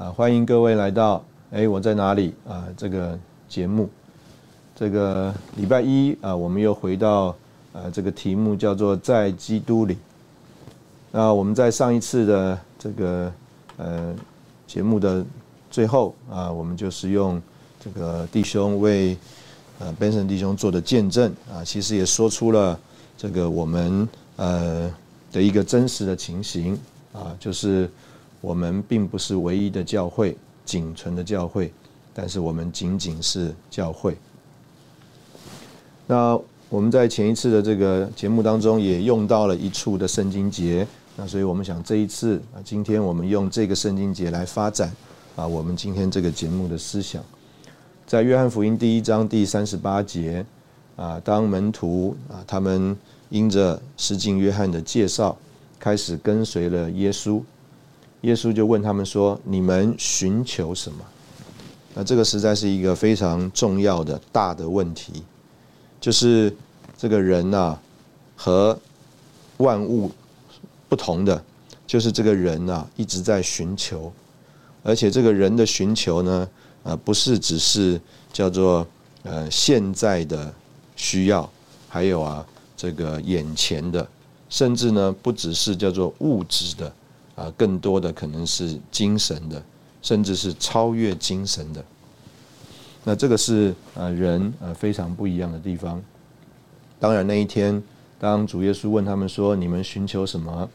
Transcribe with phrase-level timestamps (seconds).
[0.00, 2.64] 啊，欢迎各位来到哎，我在哪里啊？
[2.74, 3.18] 这个
[3.50, 3.86] 节目，
[4.74, 7.36] 这个礼拜一啊，我们又回到
[7.74, 9.98] 呃，这个题目叫做在基督里。
[11.12, 13.30] 那我们在上一次的这个
[13.76, 14.14] 呃
[14.66, 15.22] 节目的
[15.70, 17.38] 最后啊，我们就是用
[17.78, 19.14] 这个弟兄为
[19.80, 22.80] 呃 Benson 弟兄做的见证啊，其实也说出了
[23.18, 24.90] 这个我们呃
[25.30, 26.72] 的一个真实的情形
[27.12, 27.86] 啊，就是。
[28.40, 31.72] 我们并不是唯一的教会，仅存的教会，
[32.14, 34.16] 但是我们仅仅是教会。
[36.06, 44.90] 那我们在前一次的这个节目当中也用到了一处的圣经节，那所以我们想这一次啊，今天我们用这个圣经节来发展
[45.36, 47.22] 啊，我们今天这个节目的思想，
[48.06, 50.44] 在约翰福音第一章第三十八节
[50.96, 52.96] 啊，当门徒啊他们
[53.28, 55.36] 因着施浸约翰的介绍，
[55.78, 57.42] 开始跟随了耶稣。
[58.22, 60.98] 耶稣就问他们说：“你们寻求什么？”
[61.94, 65.22] 那这个实在是一个非常重要的大的问题，
[66.00, 66.54] 就是
[66.96, 67.78] 这个人呐
[68.36, 68.78] 和
[69.56, 70.10] 万物
[70.88, 71.42] 不同的，
[71.86, 74.12] 就是这个人呐一直在寻求，
[74.82, 76.48] 而且这个人的寻求呢，
[76.84, 78.00] 呃，不是只是
[78.32, 78.86] 叫做
[79.22, 80.52] 呃现在的
[80.94, 81.50] 需要，
[81.88, 82.46] 还有啊
[82.76, 84.06] 这个眼前的，
[84.48, 86.92] 甚至呢不只是叫做物质的。
[87.40, 89.62] 啊，更多的可能是精神的，
[90.02, 91.82] 甚至是超越精神的。
[93.02, 96.02] 那这个是呃人呃非常不一样的地方。
[96.98, 97.82] 当然那一天，
[98.18, 100.68] 当主耶稣问他们说：“你们寻求什么？”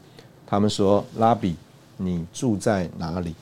[0.44, 1.54] 他们说：“拉比，
[1.98, 3.32] 你住在哪里？”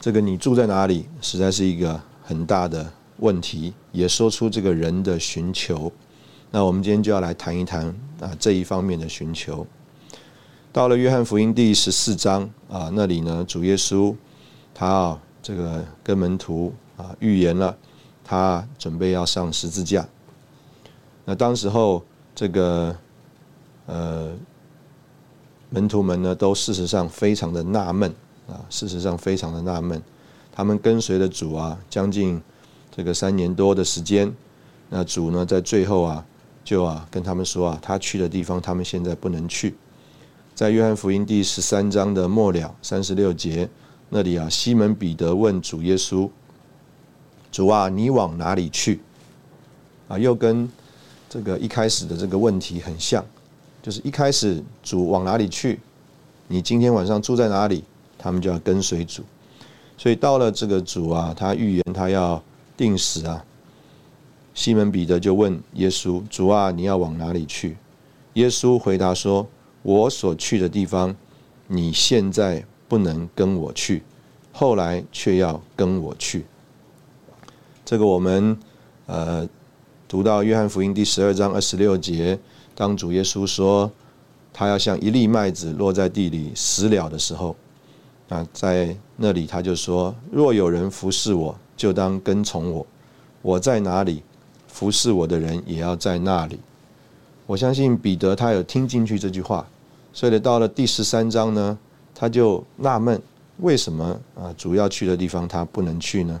[0.00, 5.92] 这个“你住在哪里”实在是一个很大的问题，也说出这个人的寻求。
[6.50, 7.86] 那我们今天就要来谈一谈
[8.20, 9.66] 啊这一方面的寻求。
[10.74, 14.12] 到了约翰福音第十四章啊，那里呢，主耶稣
[14.74, 17.76] 他啊，这个跟门徒啊预言了，
[18.24, 20.04] 他准备要上十字架。
[21.24, 22.02] 那当时候
[22.34, 22.96] 这个
[23.86, 24.32] 呃
[25.70, 28.12] 门徒们呢，都事实上非常的纳闷
[28.48, 30.02] 啊，事实上非常的纳闷，
[30.50, 32.42] 他们跟随了主啊，将近
[32.90, 34.34] 这个三年多的时间，
[34.90, 36.26] 那主呢在最后啊，
[36.64, 39.72] 就啊跟他们说啊，他去的地方，他们现在不能去。
[40.54, 43.68] 在约翰福音第十三章的末了三十六节
[44.08, 46.30] 那里啊，西门彼得问主耶稣
[47.50, 49.00] ：“主啊，你往哪里去？”
[50.06, 50.70] 啊，又跟
[51.28, 53.24] 这个一开始的这个问题很像，
[53.82, 55.80] 就是一开始主往哪里去？
[56.46, 57.82] 你今天晚上住在哪里？
[58.16, 59.24] 他们就要跟随主。
[59.98, 62.40] 所以到了这个主啊，他预言他要
[62.76, 63.44] 定死啊，
[64.54, 67.76] 西门彼得就问耶稣：“主啊，你要往哪里去？”
[68.34, 69.44] 耶稣回答说。
[69.84, 71.14] 我所去的地方，
[71.66, 74.02] 你现在不能跟我去，
[74.50, 76.46] 后来却要跟我去。
[77.84, 78.58] 这个我们
[79.04, 79.46] 呃
[80.08, 82.38] 读到约翰福音第十二章二十六节，
[82.74, 83.90] 当主耶稣说
[84.54, 87.54] 他要像一粒麦子落在地里死了的时候，
[88.28, 92.86] 那，在那里他就说：若有人服侍我，就当跟从我；
[93.42, 94.22] 我在哪里，
[94.66, 96.58] 服侍我的人也要在那里。
[97.46, 99.66] 我相信彼得他有听进去这句话。
[100.14, 101.76] 所以到了第十三章呢，
[102.14, 103.20] 他就纳闷，
[103.58, 106.40] 为什么啊主要去的地方他不能去呢？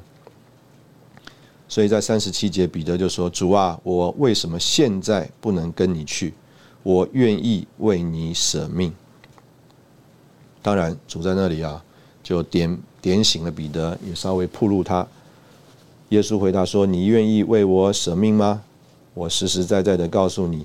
[1.66, 6.32] 所以在三十七节，彼得就说：“主啊，我为什么现在不能跟你去？
[6.84, 8.94] 我愿意为你舍命。”
[10.62, 11.82] 当然，主在那里啊，
[12.22, 15.04] 就点点醒了彼得，也稍微铺路他。
[16.10, 18.62] 耶稣回答说：“你愿意为我舍命吗？
[19.14, 20.64] 我实实在在的告诉你。”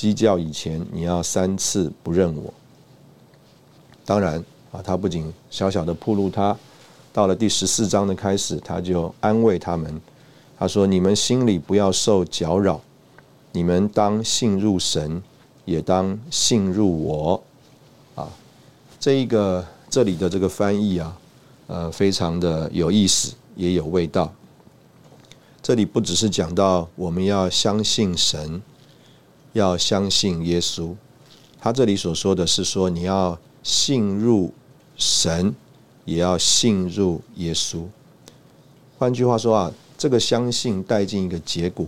[0.00, 2.54] 鸡叫以前，你要三次不认我。
[4.06, 4.42] 当然
[4.72, 6.56] 啊，他不仅小小的铺路他，
[7.12, 10.00] 到了第十四章的开始，他就安慰他们，
[10.58, 12.80] 他说：“你们心里不要受搅扰，
[13.52, 15.22] 你们当信入神，
[15.66, 17.42] 也当信入我。”
[18.16, 18.26] 啊，
[18.98, 21.18] 这一个这里的这个翻译啊，
[21.66, 24.32] 呃，非常的有意思，也有味道。
[25.60, 28.62] 这里不只是讲到我们要相信神，
[29.52, 30.94] 要相信耶稣，
[31.60, 34.52] 他这里所说的是说你要信入
[34.96, 35.54] 神，
[36.04, 37.84] 也要信入耶稣。
[38.98, 41.86] 换句话说啊，这个相信带进一个结果，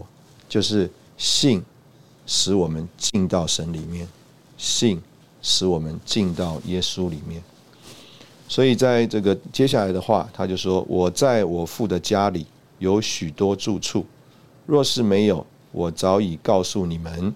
[0.49, 1.63] 就是信
[2.27, 4.09] 使我们进到神里面，
[4.57, 5.01] 信
[5.41, 7.43] 使我们进到耶稣里面。
[8.49, 12.47] 所以在这个接下来的话，他就说：“我在我父的家里。”
[12.83, 14.05] 有许多住处，
[14.67, 17.33] 若是没有，我早已告诉你们。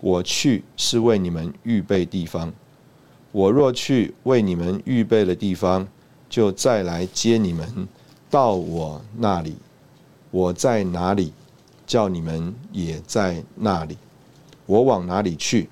[0.00, 2.52] 我去是为你们预备地方。
[3.32, 5.86] 我若去为你们预备了地方，
[6.28, 7.86] 就再来接你们
[8.28, 9.56] 到我那里。
[10.30, 11.32] 我在哪里，
[11.86, 13.96] 叫你们也在那里。
[14.66, 15.68] 我往哪里去，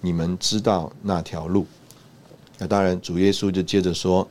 [0.00, 1.66] 你们知道那条路。
[2.58, 4.28] 那当然，主耶稣就接着说：“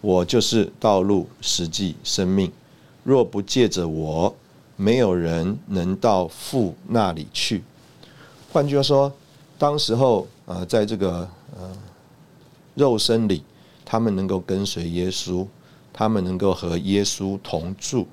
[0.00, 2.50] 我就是道路、实际、生命。”
[3.02, 4.34] 若不借着我，
[4.76, 7.62] 没有人能到父那里去。
[8.52, 9.12] 换句话说，
[9.56, 11.70] 当时候啊，在这个呃
[12.74, 13.44] 肉身里，
[13.84, 15.46] 他们能够跟随耶稣，
[15.92, 18.08] 他们能够和耶稣同住，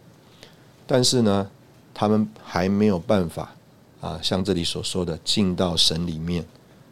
[0.86, 1.50] 但是呢，
[1.92, 3.52] 他们还没有办法
[4.00, 6.46] 啊，像这里所说的进到神里面，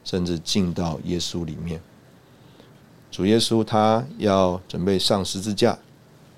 [0.04, 1.80] 甚至进到耶稣里面。
[3.12, 5.78] 主耶稣他要准备上十字架，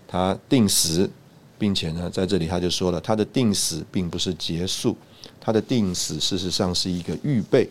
[0.08, 1.10] 他定死。
[1.60, 4.96] 并且呢，在这里他就说了，他的定死并不是结束，
[5.42, 7.68] 他的定死事实上是一个预备，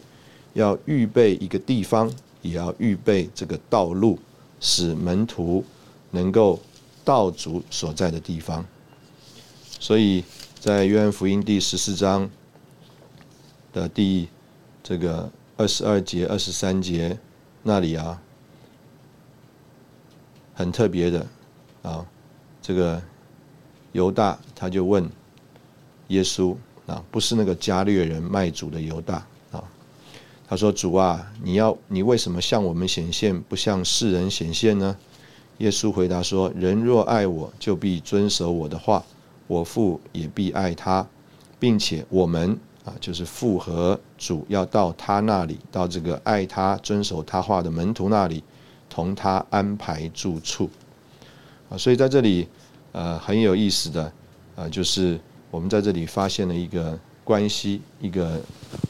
[0.55, 2.13] 要预备一个地方，
[2.43, 4.19] 也要预备这个道路，
[4.59, 5.65] 使门徒
[6.11, 6.59] 能够
[7.05, 8.67] 到主所在的地方。
[9.79, 10.25] 所以
[10.59, 12.29] 在约翰福音第十四章
[13.73, 14.29] 的第
[14.83, 17.17] 这个二十二节、二十三节
[17.63, 18.21] 那里啊，
[20.55, 21.27] 很特别的
[21.83, 22.05] 啊，
[22.61, 23.01] 这个。
[23.97, 25.09] 犹大他就问
[26.09, 26.55] 耶稣
[26.87, 29.65] 啊，不是那个加略人卖主的犹大啊。
[30.47, 34.95] 他说：“主啊，你要你为什么向我们显现，不向世人显现呢？”
[35.59, 39.03] 耶稣回答说：“人若爱我，就必遵守我的话，
[39.47, 41.05] 我父也必爱他，
[41.59, 48.45] 并且我们啊，就是父和主要到他那里，到这个爱他、遵守他话的门徒那里，
[48.91, 50.69] 同他安排住处
[51.71, 51.79] 啊。
[51.79, 52.47] 所以在这里。”
[52.97, 54.11] 呃，很有意思的，
[54.55, 55.21] 呃，就是
[55.51, 58.41] 我们在这里发现了一个关系，一个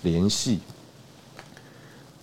[0.02, 0.60] 联系，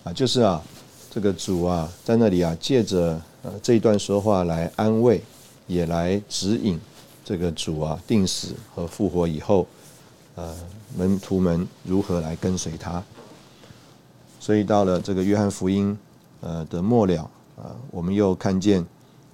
[0.02, 0.62] 啊，就是啊，
[1.10, 5.22] 这个主啊，在那里啊，借着呃这一段说话来安慰，
[5.66, 6.80] 也来指引
[7.22, 9.66] 这个主啊定死和复活以后，
[10.36, 10.56] 呃，
[10.96, 13.04] 门徒们如何来跟随他。
[14.40, 15.98] 所以到了这个约翰福音
[16.40, 18.82] 呃的末了，啊，我们又看见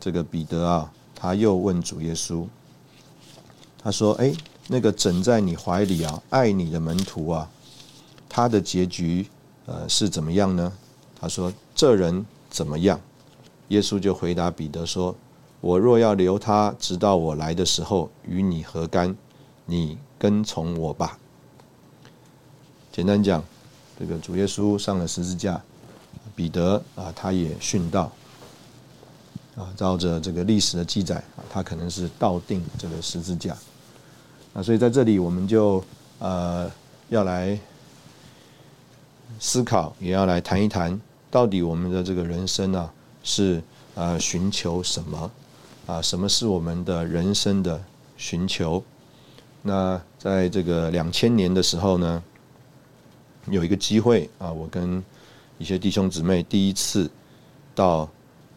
[0.01, 0.93] 这个彼得啊。
[1.21, 2.47] 他又问主耶稣
[3.85, 4.33] ：“他说，哎，
[4.69, 7.51] 那个枕在你怀里啊，爱你的门徒啊，
[8.27, 9.27] 他的结局
[9.67, 10.73] 呃是怎么样呢？”
[11.21, 12.99] 他说：“这人怎么样？”
[13.69, 15.15] 耶稣就回答彼得说
[15.61, 19.15] ：“我若要留他，直到我来的时候，与你何干？
[19.67, 21.19] 你跟从我吧。”
[22.91, 23.45] 简单讲，
[23.99, 25.61] 这个主耶稣上了十字架，
[26.35, 28.11] 彼得啊，他也殉道。
[29.61, 33.55] 啊，照着这个历史的记载啊，他可能是倒定这个十字架。
[34.55, 35.85] 那所以在这里，我们就
[36.19, 36.71] 呃
[37.11, 37.59] 要来
[39.39, 40.99] 思考，也要来谈一谈，
[41.31, 42.91] 到底我们的这个人生啊，
[43.23, 43.63] 是
[43.95, 45.31] 呃寻求什么
[45.85, 46.01] 啊？
[46.01, 47.79] 什么是我们的人生的
[48.17, 48.83] 寻求？
[49.61, 52.23] 那在这个两千年的时候呢，
[53.51, 55.05] 有一个机会啊，我跟
[55.59, 57.11] 一些弟兄姊妹第一次
[57.75, 58.09] 到。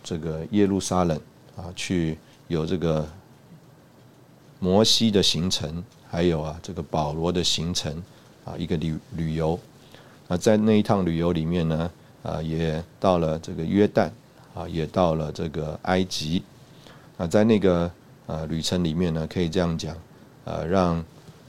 [0.03, 1.17] 这个耶路撒冷
[1.55, 2.17] 啊，去
[2.49, 3.07] 有这个
[4.59, 8.03] 摩西的行程，还有啊这个保罗的行程
[8.43, 9.57] 啊，一个旅旅游。
[10.27, 11.91] 啊，在那一趟旅游里面呢，
[12.23, 14.09] 啊也到了这个约旦，
[14.53, 16.43] 啊也到了这个埃及。
[17.17, 17.89] 啊，在那个
[18.25, 19.95] 呃旅程里面呢，可以这样讲，
[20.45, 21.03] 呃，让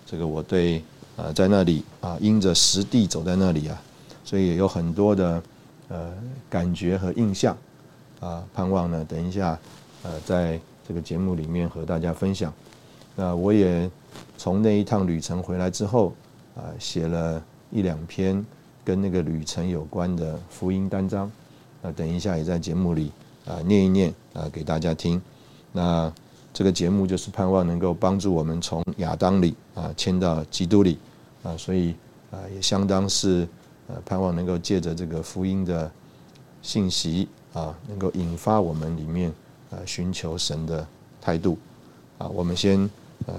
[0.05, 0.83] 这个我对
[1.17, 3.81] 呃在那里啊，因着实地走在那里啊，
[4.25, 5.43] 所以也有很多的
[5.89, 6.13] 呃
[6.51, 7.57] 感觉和印象。
[8.25, 9.59] 啊，盼望呢，等一下，
[10.03, 12.51] 呃，在这个节目里面和大家分享。
[13.15, 13.91] 那我也
[14.39, 16.15] 从那一趟旅程回来之后，
[16.57, 18.45] 啊，写了一两篇
[18.83, 21.31] 跟那个旅程有关的福音单章。
[21.83, 23.13] 那等一下也在节目里
[23.45, 25.21] 啊念一念啊给大家听。
[25.71, 26.11] 那
[26.55, 30.99] 这个节目就是盼望能够帮助我们从亚当里啊迁到基督里
[31.43, 31.95] 啊，所以
[32.31, 33.47] 啊也相当是
[33.87, 35.93] 呃盼望能够借着这个福音的
[36.63, 39.33] 信息啊，能够引发我们里面
[39.71, 40.87] 呃寻求神的
[41.21, 41.57] 态度
[42.19, 42.27] 啊。
[42.29, 42.79] 我们先
[43.27, 43.35] 呃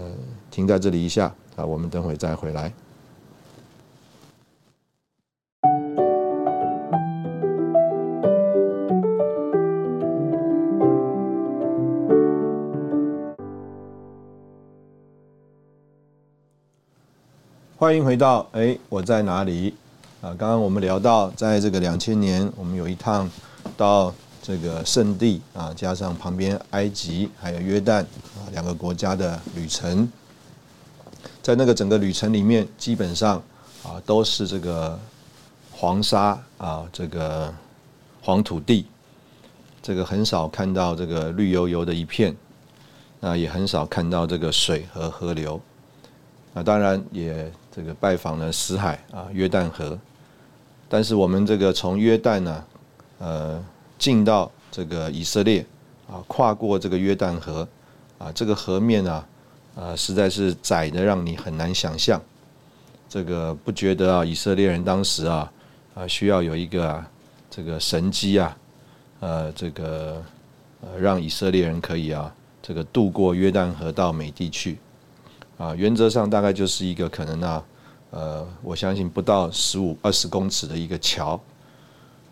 [0.49, 2.71] 停在这里一下啊，我们等会再回来。
[17.77, 19.75] 欢迎回到哎，我在哪里？
[20.21, 23.29] 啊，刚刚我们聊到，在这个两千年，我们有一趟
[23.75, 30.11] 到这个圣地啊，加上旁边埃及还有约旦啊两个国家的旅程，
[31.41, 33.41] 在那个整个旅程里面，基本上
[33.83, 34.99] 啊都是这个
[35.71, 37.53] 黄沙啊，这个
[38.21, 38.85] 黄土地，
[39.81, 42.35] 这个很少看到这个绿油油的一片，
[43.19, 45.59] 那也很少看到这个水和河流，
[46.53, 47.51] 那当然也。
[47.75, 49.99] 这个拜访了死海啊，约旦河，
[50.87, 52.63] 但是我们这个从约旦呢，
[53.19, 53.63] 呃，
[53.97, 55.65] 进到这个以色列
[56.07, 57.67] 啊，跨过这个约旦河
[58.17, 59.27] 啊，这个河面啊，
[59.75, 62.21] 呃，实在是窄的让你很难想象。
[63.07, 65.51] 这个不觉得啊，以色列人当时啊
[65.93, 67.03] 啊需要有一个
[67.49, 68.57] 这个神机啊，
[69.19, 70.21] 呃，这个
[70.81, 74.77] 呃让以色列人可以啊这个渡过约旦河到美地去。
[75.57, 77.63] 啊，原则上大概就是一个可能啊，
[78.09, 81.39] 呃，我相信不到十五二十公尺的一个桥，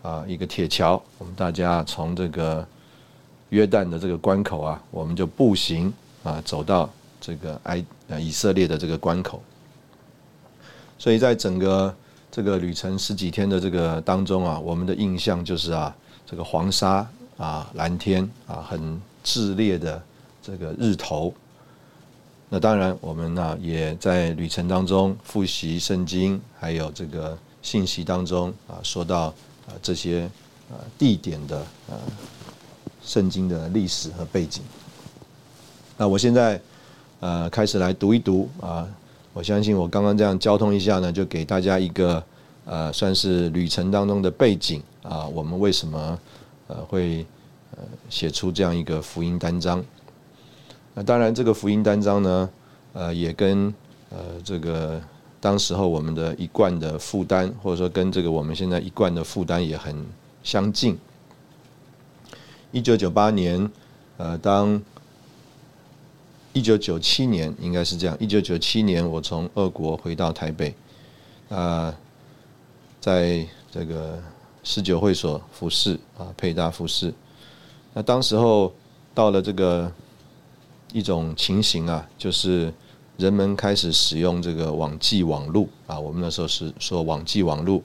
[0.04, 2.64] 啊，一个铁桥，我们大家从这个
[3.48, 5.90] 约旦的这个关口啊，我们就步行
[6.22, 9.42] 啊走到这个埃呃以色列的这个关口，
[10.98, 11.94] 所以在整个
[12.30, 15.96] 这个旅程十几天的这个当中啊，我们的印象就是啊，
[16.26, 17.08] 这个黄沙
[17.38, 20.02] 啊，蓝天啊，很炽烈的
[20.42, 21.32] 这个日头。
[22.50, 29.32] 那当然，我们呢也在旅程当中复习圣经，还有这个信息当中啊，说到
[29.66, 30.22] 啊这些
[30.70, 31.96] 啊地点的啊
[33.02, 34.62] 圣经的历史和背景。
[35.96, 36.60] 那我现在
[37.20, 38.88] 呃开始来读一读啊，
[39.32, 42.22] 我相信我刚刚这样交通一下呢，就给大家一个
[42.64, 46.18] 呃算是旅程当中的背景啊，我们为什么
[46.66, 47.24] 呃会
[47.76, 49.84] 呃写出这样一个福音单章。
[50.94, 52.50] 那当然，这个福音单章呢，
[52.92, 53.74] 呃，也跟
[54.10, 55.00] 呃这个
[55.44, 59.94] 当时候我们的一贯的负担，或者说跟这个我们现在一贯的负担也很
[60.42, 60.98] 相近。
[62.72, 63.70] 一九九八年，
[64.16, 64.80] 呃，当
[66.54, 70.74] 一九九七年应该是这样，一九九七年我从俄国回到台北，
[71.50, 71.94] 啊，
[72.98, 74.18] 在这个
[74.62, 77.12] 十九会所服侍啊，佩大服侍。
[77.92, 78.72] 那当时候
[79.14, 79.92] 到了这个。
[80.94, 82.72] 一种情形啊，就是
[83.16, 85.98] 人们开始使用这个网际网络啊。
[85.98, 87.82] 我们那时候是说网际网络，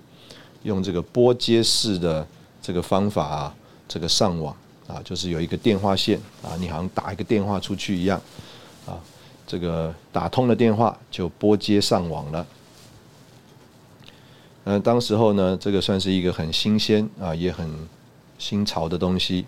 [0.63, 2.25] 用这个拨接式的
[2.61, 3.55] 这个方法啊，
[3.87, 4.55] 这个上网
[4.87, 8.19] 啊，就是有一个电话线啊，你好像打一个电话出去一样
[8.85, 8.99] 啊，
[9.45, 12.47] 这个打通了电话就拨接上网了。
[14.65, 17.69] 嗯，当时候呢，这个算是一个很新鲜啊，也很
[18.37, 19.45] 新潮的东西。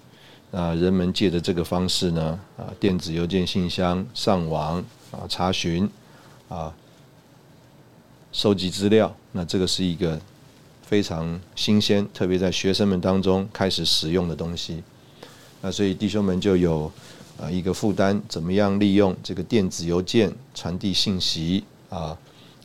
[0.51, 5.89] 啊，人们借着这个方式呢，啊，电子邮件信箱上网啊，查询
[6.49, 6.73] 啊，
[8.31, 9.13] 收集资料。
[9.31, 10.19] 那这个是一个
[10.81, 14.83] 非常新鲜，特别在学生们当中开始使用的东西。
[15.61, 16.91] 那所以弟兄们就有
[17.39, 22.17] 啊一个负担，怎么样利用这个电子邮件传递信息啊，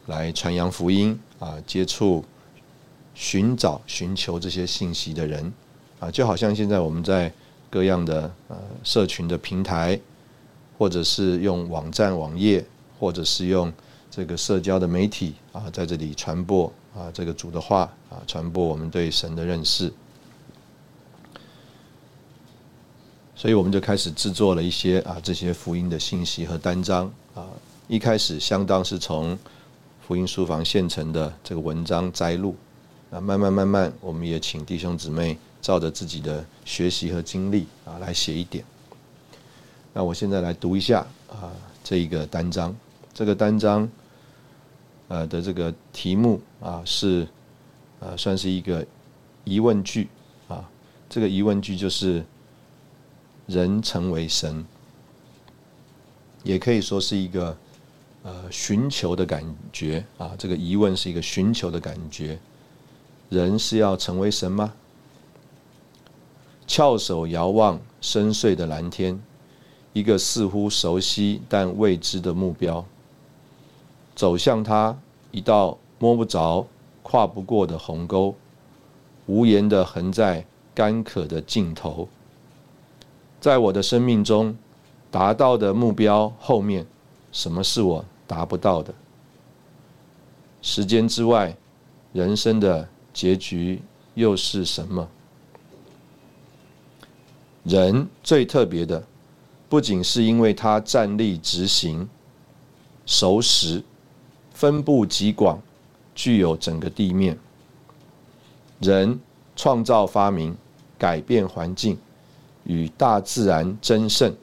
[0.07, 2.25] 来传扬福音啊，接触、
[3.15, 5.53] 寻找、寻求这些信息的人
[6.01, 7.33] 啊，就好像现在我们在。
[7.69, 10.01] 各样的呃社群的平台，
[10.77, 12.65] 或者是用网站网页，
[12.99, 13.73] 或者是用
[14.11, 19.93] 这个社交的媒体啊，在这里传播啊这个主的话啊，传播我们对神的认识。
[23.35, 27.47] 所以我们就开始制作了一些啊这些福音的信息和单章啊。
[27.89, 29.39] 一开始相当是从
[30.07, 32.55] 福音书房现成的这个文章摘录
[33.11, 35.39] 啊，慢慢慢慢，我们也请弟兄姊妹。
[35.63, 38.65] 照着自己的学习和经历啊来写一点。
[39.97, 41.51] 那我现在来读一下啊
[41.83, 42.77] 这一个单章，
[43.15, 43.89] 这个单章
[45.09, 47.27] 呃的这个题目啊是
[48.01, 48.87] 呃算是一个
[49.45, 50.07] 疑问句
[50.49, 50.69] 啊，
[51.09, 52.23] 这个疑问句就是
[53.47, 54.67] 人成为神，
[56.43, 57.57] 也可以说是一个
[58.23, 62.39] 呃寻求的感觉啊，这个疑问是一个寻求的感觉，
[63.31, 64.75] 人是要成为神吗？
[66.67, 69.19] 翘首遥望深邃的蓝天，
[69.97, 72.85] 一个似乎熟悉但未知的目标，
[74.15, 74.95] 走向它
[75.31, 76.67] 一道摸不着、
[77.03, 78.35] 跨不过的鸿沟，
[79.25, 82.07] 无言的横在干渴的尽头。
[83.41, 84.55] 在我的生命中，
[85.11, 86.87] 达到的目标后面，
[87.33, 88.93] 什么是我达不到的？
[90.61, 91.57] 时间之外，
[92.13, 93.81] 人生的结局
[94.13, 95.09] 又是什么？
[97.63, 99.03] 人最特别的，
[99.69, 102.09] 不仅是因为他站立直行、
[103.05, 103.83] 熟识、
[104.53, 105.61] 分布极广、
[106.15, 107.39] 具有整个地面。
[108.81, 109.19] 人
[109.57, 110.57] 创造发明、
[110.99, 111.99] 改变环境，
[112.65, 114.35] 与大自然争胜，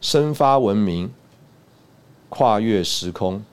[0.00, 1.12] 生发文明，
[2.28, 3.44] 跨越时空，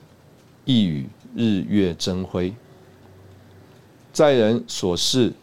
[0.65, 2.53] 亦与日月争辉。
[4.11, 5.33] 在人所事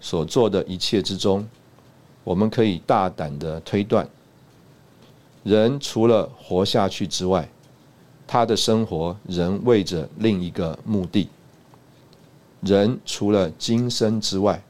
[0.00, 1.46] 所做的一切之中。
[2.24, 4.08] 我们可以大胆的推断，
[5.44, 7.48] 人除了活下去之外，
[8.26, 11.28] 他的生活仍为着另一个目的。
[12.62, 14.60] 人除了今生之外，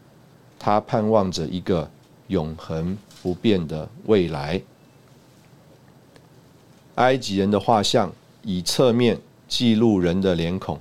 [0.59, 1.89] 他盼望着一个
[2.27, 4.61] 永恒不变的未来。
[6.97, 8.13] 埃及人的画像
[8.43, 10.79] 以侧面记录人的脸孔，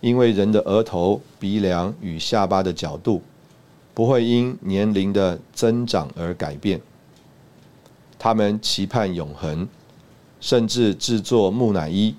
[0.00, 3.22] 因为人的额头、鼻梁与下巴的角度。
[3.94, 6.80] 不会因年龄的增长而改变。
[8.24, 9.68] 他们期盼永恒，
[10.40, 12.14] 甚至制作木乃伊。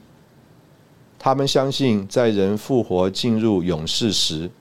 [1.17, 4.51] 他们相信，在人复活进入永世时，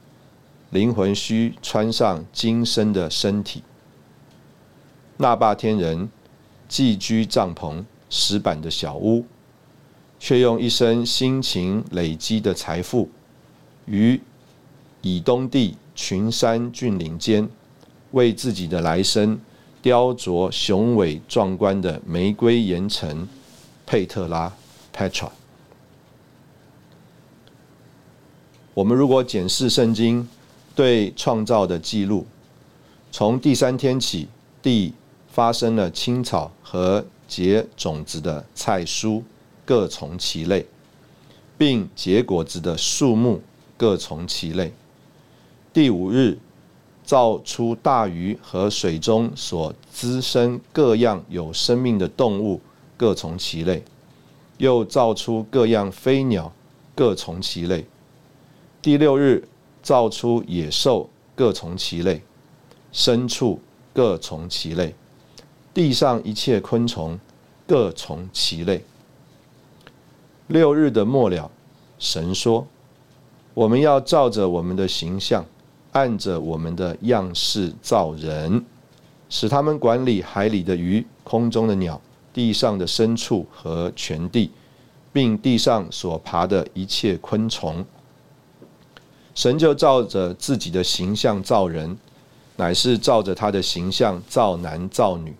[0.70, 3.62] 灵魂需穿上今生的身体。
[5.18, 6.08] 那霸天人
[6.66, 9.26] 寄居帐篷、石板的小屋，
[10.18, 13.10] 却用一生辛勤累积的财富，
[13.84, 14.18] 与
[15.02, 15.76] 以东地。
[15.94, 17.46] 群山峻岭间，
[18.12, 19.38] 为自己的来生
[19.84, 23.28] 雕琢雄伟壮观的玫瑰岩城
[23.84, 24.50] 佩特拉
[24.96, 25.28] （Petra）。
[28.72, 30.26] 我们如果检视圣经
[30.74, 32.26] 对创造的记录，
[33.12, 34.26] 从第三天起，
[34.62, 34.94] 地
[35.28, 39.22] 发生了青草和结种子的菜蔬
[39.66, 40.64] 各从其类，
[41.58, 43.42] 并结果子的树木
[43.76, 44.72] 各从其类。
[45.74, 46.38] 第五日，
[47.04, 52.60] 造出大鱼和水中所滋生各样有生命的动物，
[52.96, 53.82] 各从其类；
[54.56, 56.50] 又造出各样飞鸟，
[56.94, 57.84] 各从其类。
[58.80, 59.46] 第六日，
[59.82, 62.20] 造出野兽，各从其类；
[62.92, 63.60] 牲畜
[63.92, 64.94] 各从其类；
[65.74, 67.18] 地上一切昆虫，
[67.66, 68.82] 各从其类。
[70.46, 71.50] 六日的末了，
[71.98, 72.66] 神说
[73.54, 75.44] ：“我们要照着我们的形象。”
[75.94, 78.64] 按着我们的样式造人，
[79.28, 82.00] 使他们管理海里的鱼、空中的鸟、
[82.32, 84.50] 地上的牲畜和全地，
[85.12, 87.84] 并地上所爬的一切昆虫。
[89.36, 91.96] 神就照着自己的形象造人，
[92.56, 95.32] 乃是照着他的形象造男造女。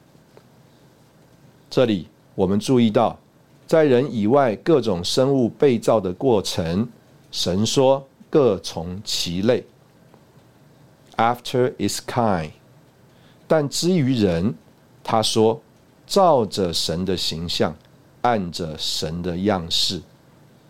[1.69, 3.19] 这里我们注意到，
[3.67, 6.89] 在人以外各种生物被造的过程，
[7.33, 9.65] 神说各从其类。
[11.17, 12.51] After is kind，
[13.47, 14.57] 但至于人，
[15.05, 15.63] 他说
[16.07, 17.77] 照着神的形象，
[18.23, 20.03] 按着神的样式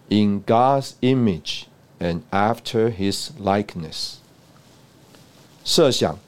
[0.09, 1.63] ，in God's image
[1.99, 4.17] and after His likeness。
[5.65, 6.19] 设想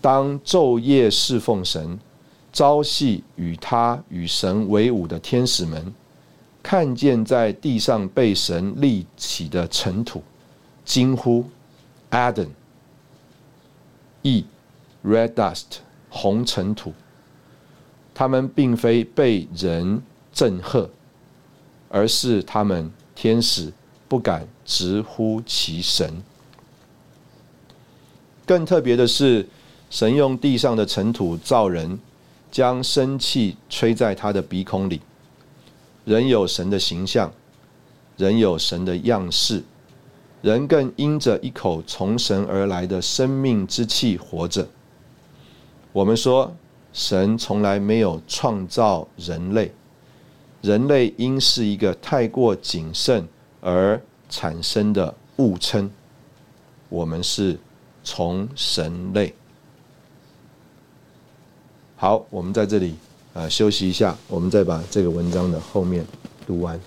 [0.00, 2.00] 当昼夜侍奉神、
[2.52, 5.94] 朝夕与他与神为伍的天使们，
[6.60, 10.24] 看见在地上被神立起的尘土，
[10.84, 11.44] 惊呼
[12.10, 12.48] ：Adam。
[14.22, 14.44] E
[15.04, 15.78] red dust
[16.08, 16.92] 红尘土，
[18.12, 20.02] 他们并非被人
[20.32, 20.88] 震吓，
[21.88, 23.72] 而是他们天使
[24.08, 26.22] 不敢直呼其神。
[28.44, 29.48] 更特别的是，
[29.88, 31.98] 神用地上的尘土造人，
[32.50, 35.00] 将生气吹在他的鼻孔里。
[36.04, 37.32] 人有神的形象，
[38.16, 39.62] 人有神的样式。
[40.42, 44.66] 人更因着一口从神而来的生命之气活着。
[45.92, 46.54] 我们说，
[46.92, 49.70] 神从来没有创造人类，
[50.62, 53.26] 人类应是一个太过谨慎
[53.60, 55.90] 而产生的误称。
[56.88, 57.58] 我们是
[58.02, 59.34] 从神类。
[61.96, 62.94] 好，我们在这里
[63.34, 66.04] 啊休息一下，我们再把这个文章的后面
[66.46, 66.80] 读完。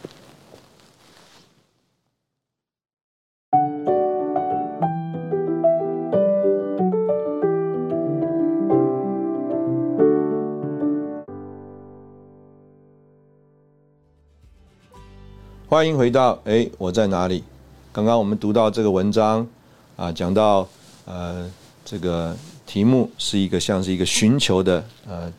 [15.73, 17.43] 欢迎回到哎，我在哪里？
[17.91, 19.47] 刚刚我们读到这个文章
[19.95, 20.67] 啊，讲到
[21.05, 21.49] 呃，
[21.83, 25.33] 这个题目是一个像是一个寻求的呃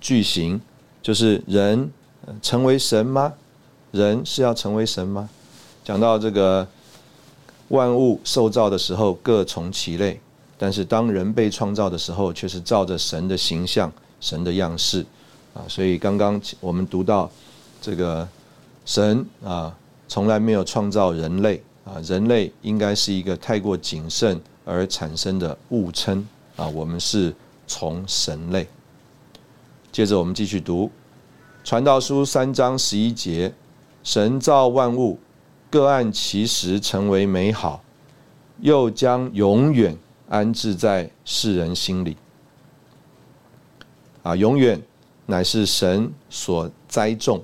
[0.00, 0.60] 句型，
[1.02, 1.90] 就是人
[2.40, 3.32] 成为神吗？
[3.90, 5.28] 人是要成为神吗？
[5.84, 6.64] 讲到这个
[7.70, 10.20] 万物受造的时候各从其类，
[10.56, 15.04] 但是当人被创造的时候，却是照着神的形象、神的样式
[15.52, 15.66] 啊。
[15.66, 17.28] 所以刚刚我们读到。
[17.80, 18.28] 这个
[18.84, 19.74] 神啊，
[20.06, 26.68] 从来没有创造人类啊，人类应该是一个太过谨慎而产生的误称啊。
[26.68, 27.34] 我们是
[27.66, 28.66] 从神类。
[29.90, 30.86] 接着我们继续读
[31.64, 33.52] 《传道书》三章十一节：
[34.04, 35.18] 神造万物，
[35.70, 37.82] 各按其时成为美好，
[38.60, 39.96] 又将永远
[40.28, 42.16] 安置在世人心里。
[44.22, 44.80] 啊，永远
[45.26, 47.42] 乃是神所栽种。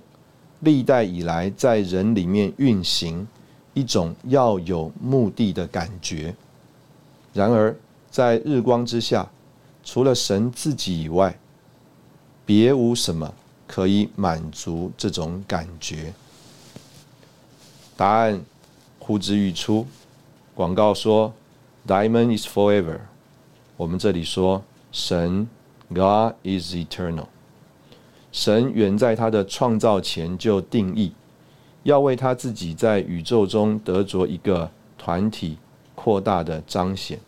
[0.67, 3.27] 历代以来，在人里面运行
[3.73, 6.35] 一种要有目的的感觉。
[7.33, 7.73] 然而，
[8.11, 9.31] 在日光之下，
[9.85, 11.39] 除了神自己以外，
[12.45, 13.33] 别无什么
[13.69, 16.13] 可以满足这种感觉。
[17.97, 18.43] 答案
[18.99, 19.87] 呼之欲出。
[20.53, 21.33] 广告说
[21.87, 22.99] ：“Diamond is forever。”
[23.79, 25.47] 我们这里说：“神
[25.91, 27.27] ，God is eternal。”
[28.37, 31.11] 神远在他的创造前就定义，
[31.85, 35.57] 要为他自己在宇宙中得着一个团体
[35.95, 37.19] 扩大的彰显。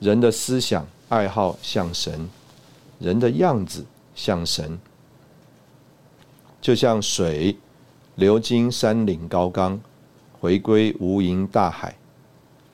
[0.00, 2.28] 人的思想爱好像神，
[2.98, 3.86] 人的样子
[4.16, 4.76] 像神，
[6.60, 7.56] 就像水
[8.16, 9.80] 流经山岭高冈，
[10.40, 11.94] 回归无垠大海。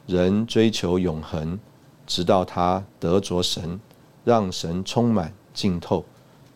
[0.07, 1.59] 人追求永恒，
[2.07, 3.79] 直到他得着神，
[4.25, 6.03] 让神充满浸透。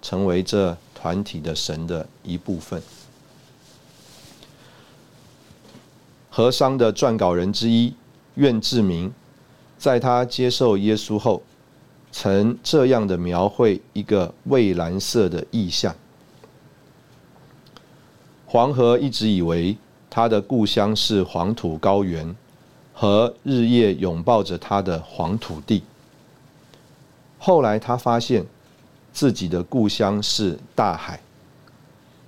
[0.03, 2.83] 成为这团体的神的一部分。
[6.29, 7.95] 和商的撰稿人之一
[8.35, 9.13] 苑志明，
[9.79, 11.43] 在他接受耶稣后，
[12.11, 15.95] 曾这样的描绘一个蔚蓝色的意象：
[18.47, 19.77] 黄河一直以为
[20.11, 22.35] 他的故乡是黄土高原
[22.93, 25.83] 和日夜拥抱着他的黄土地，
[27.39, 28.45] 后来他发现。
[29.13, 31.21] 自己的故乡是大海。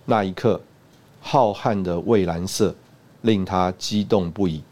[0.05, 0.61] 那一刻，
[1.20, 2.75] 浩瀚的蔚蓝色
[3.23, 4.62] 令他激动不已。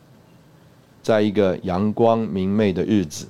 [1.03, 3.27] 在一个阳光明媚的日子，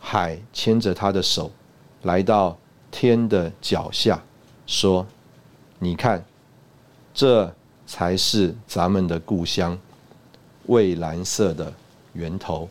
[0.00, 1.52] 海牵着他的手，
[2.02, 2.58] 来到
[2.90, 4.20] 天的脚下，
[4.66, 5.06] 说
[5.78, 6.24] ：“你看，
[7.14, 7.54] 这
[7.86, 9.78] 才是咱们的故乡，
[10.66, 11.72] 蔚蓝色的
[12.14, 12.68] 源头。”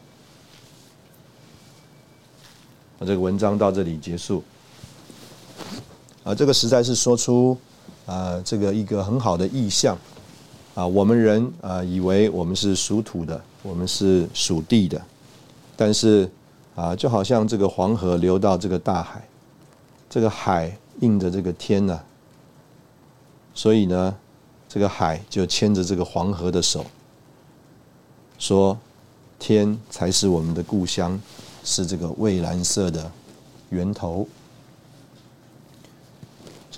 [2.98, 4.44] 我这个文章到这里结束。
[6.24, 7.58] 啊，这个实在是说出
[8.06, 9.98] 啊，这个一个很好的意象
[10.76, 10.86] 啊。
[10.86, 15.02] 我们人啊，以为我们是属土的，我们是属地的，
[15.78, 16.30] 但是
[16.76, 19.28] 啊，就好像这个黄河流到这个大海，
[20.10, 22.00] 这个海映着这个天呢，
[23.54, 24.16] 所以呢，
[24.68, 26.86] 这个海就牵着这个黄河的手，
[28.38, 28.78] 说
[29.40, 31.20] 天才是我们的故乡，
[31.64, 33.10] 是这个蔚蓝色的
[33.70, 34.28] 源头。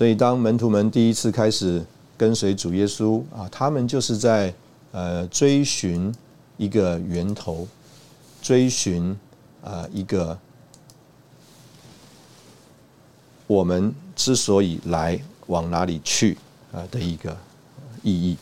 [0.02, 1.80] 所以，当门徒们第一次开始
[2.18, 4.52] 跟随主耶稣啊，他们就是在
[4.92, 6.12] 呃追寻
[6.58, 7.68] 一个源头，
[8.42, 9.16] 追寻
[9.64, 10.36] 啊一个
[13.46, 16.36] 我们之所以来往哪里去
[16.72, 17.38] 啊的一个
[18.02, 18.36] 意义。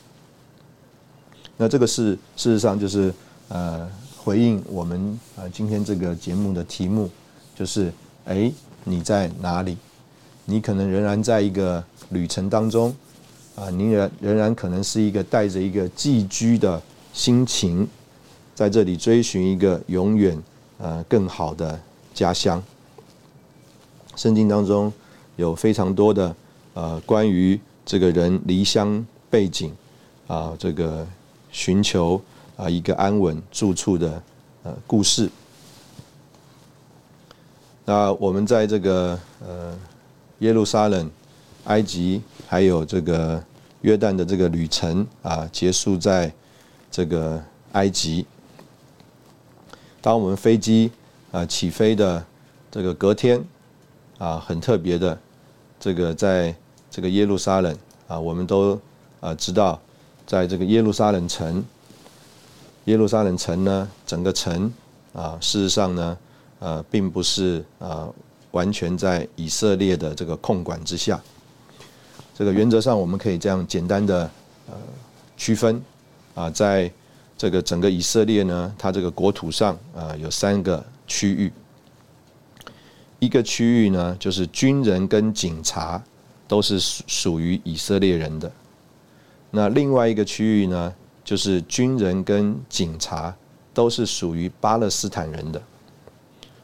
[1.58, 3.14] 那这个是事实上就是
[3.50, 7.10] 呃回应我们啊今天这个节目的题目，
[7.54, 7.92] 就是
[8.24, 8.50] 哎
[8.86, 9.78] 你在哪里？
[10.50, 12.94] 你可能仍然在一个旅程当中，
[13.56, 16.82] 啊，你仍仍然可能是一个带着一个寄居的
[17.14, 17.88] 心情，
[18.56, 20.42] 在这里追寻一个永远
[20.80, 21.80] 呃更好的
[22.16, 22.62] 家乡。
[24.16, 24.92] 圣经当中
[25.36, 26.36] 有非常多的
[26.74, 29.72] 呃关于这个人离乡背景
[30.26, 31.08] 啊，这个
[31.52, 32.20] 寻求
[32.58, 34.24] 啊一个安稳住处的
[34.64, 35.30] 呃故事。
[37.86, 39.78] 那我们在这个呃。
[40.40, 41.10] 耶路撒冷、
[41.66, 43.44] 埃及，还有这个
[43.82, 46.32] 约旦的这个旅程啊，结束在
[46.90, 47.42] 这个
[47.74, 48.26] 埃及。
[50.02, 50.92] 当我们飞机
[51.32, 52.26] 啊起飞的
[52.72, 53.44] 这个隔天
[54.18, 55.20] 啊，很特别的，
[55.78, 56.56] 这个在
[56.90, 58.80] 这个耶路撒冷啊，我们都
[59.20, 59.80] 啊知道，
[60.26, 61.64] 在这个耶路撒冷城，
[62.86, 64.72] 耶路撒冷城呢，整个城
[65.12, 66.18] 啊，事实上呢，
[66.60, 68.08] 呃，并不是啊。
[68.52, 71.22] 完全在以色列的这个控管之下，
[72.36, 74.30] 这个原则上我们可以这样简单的
[74.68, 74.74] 呃
[75.38, 75.82] 区分。
[76.36, 76.90] 啊，在
[77.38, 81.52] 这个整个以色列呢，它这个国土上啊有三个区域，
[83.18, 86.02] 一个区域呢就是军人跟警察
[86.48, 88.50] 都是属属于以色列人的，
[89.52, 90.94] 那另外一个区域呢
[91.26, 93.36] 就是军人跟警察
[93.74, 95.62] 都是属于巴勒斯坦人的，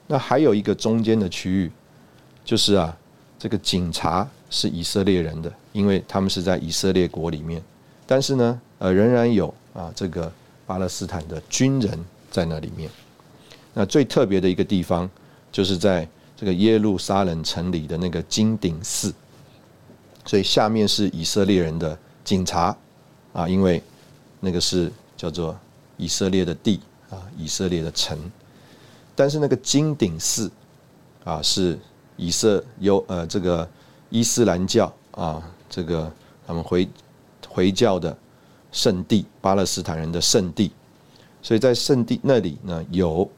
[0.08, 1.72] 那还有一个中间的区域，
[2.44, 2.96] 就是啊
[3.40, 5.52] 这个警察是以色列人的。
[5.74, 7.62] 因为他们是在以色列国里面，
[8.08, 10.32] 但是呢，呃，仍然有啊这个
[10.66, 12.00] 巴勒斯坦的军人
[12.32, 12.90] 在那里面。
[13.74, 15.10] 那最特别的一个地方，
[15.52, 19.14] 就是在这个耶路撒冷城里的那个金顶寺。
[20.26, 22.74] 所以下面是以色列人的警察
[23.34, 23.84] 啊，因为
[24.40, 25.60] 那个是叫做
[25.98, 28.18] 以色列的地啊，以色列的城。
[29.16, 30.52] 但是那个金顶寺
[31.24, 31.80] 啊，是
[32.18, 33.68] 以色有呃这个
[34.10, 35.42] 伊斯兰教啊。
[35.68, 36.10] 这个
[36.46, 36.88] 他们回
[37.50, 38.16] 回教的
[38.72, 40.72] 圣地，巴勒斯坦人的圣地，
[41.42, 43.30] 所以在圣地那里呢，有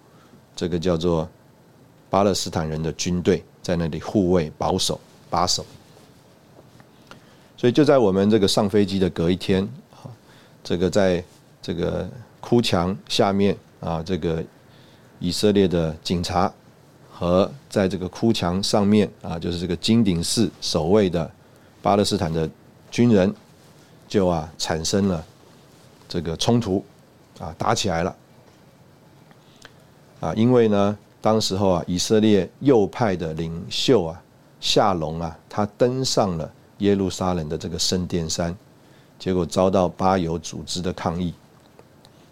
[0.56, 1.28] 这个叫做
[2.10, 5.66] 巴勒斯坦人的军队在那里护卫、保守、把守。
[7.56, 9.68] 所以就在我们这个上飞机的隔一天，
[10.64, 11.24] 这个在
[11.62, 12.08] 这个
[12.40, 14.44] 哭墙下面啊，这个
[15.20, 16.52] 以色列的警察
[17.12, 21.30] 和在这个哭墙上面啊，就是这个金顶寺守卫的。
[21.82, 22.50] 巴勒斯坦的
[22.92, 23.34] 军人
[24.10, 25.24] 就啊产生了
[26.10, 26.84] 这个冲突
[27.40, 28.16] 啊打起来了
[30.20, 34.22] 啊因为呢当时候啊以色列右派的领袖啊
[34.60, 38.54] 夏龙啊他登上了耶路撒冷的这个圣殿山，
[39.18, 41.34] 结果遭到巴犹组织的抗议，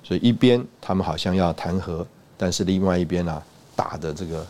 [0.03, 2.05] 所以一边他们好像要谈和，
[2.37, 3.41] 但是另外一边呢
[3.75, 4.47] 打的这个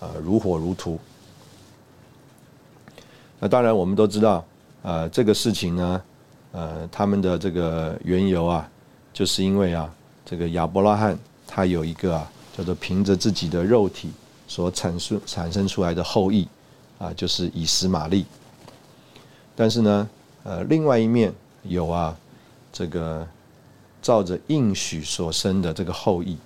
[0.00, 0.98] 呃如火如荼。
[3.38, 4.42] 那当然，我们都知道，
[4.82, 6.02] 呃，这个事情呢，
[6.52, 8.66] 呃，他们的这个缘由啊，
[9.12, 9.92] 就是因为啊，
[10.24, 14.10] 这个亚伯拉罕他有一个啊，叫做凭着自己的肉体
[14.48, 16.48] 所产生产生出来的后裔
[16.98, 18.24] 啊，就是以实玛利。
[19.54, 20.08] 但是呢，
[20.42, 21.30] 呃，另外一面
[21.62, 22.16] 有啊，
[22.72, 23.26] 这个
[24.00, 26.38] 照着应许所生的这个后裔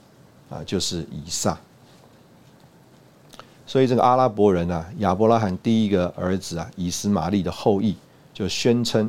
[0.51, 1.59] 啊，就是以撒。
[3.67, 7.97] 所以这个阿拉伯人啊，亚伯拉罕第一个儿子啊，以斯玛利的后裔，
[8.35, 9.09] 就宣称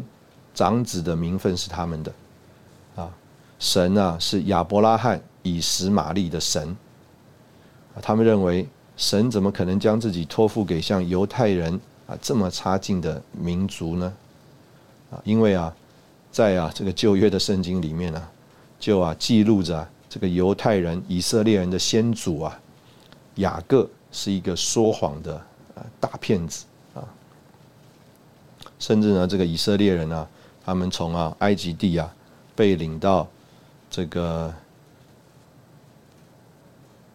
[0.54, 2.14] 长子的名分是他们的，
[2.96, 3.12] 啊，
[3.58, 6.78] 神啊是亚伯拉罕以实玛利的神，
[8.04, 14.14] 他们认为神怎么可能将自己托付给像犹太人啊这么差劲的民族呢？
[15.10, 15.76] 啊，因为啊，
[16.32, 18.30] 在啊这个旧约的圣经里面啊，
[18.80, 22.60] 就啊记录着这个犹太人以色列人的先祖啊
[23.36, 23.90] 雅各。
[24.14, 25.42] 是一个说谎的
[25.74, 27.00] 呃大骗子啊，
[28.78, 30.28] 甚至呢，这个以色列人呢，
[30.66, 32.14] 他们从啊埃及地啊
[32.54, 33.26] 被领到
[33.90, 34.54] 这个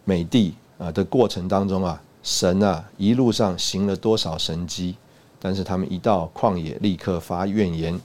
[0.05, 4.95] 美地啊的过程当中啊，神啊一路上行了多少神迹，
[5.39, 8.01] 但是他们一到旷野立刻发怨言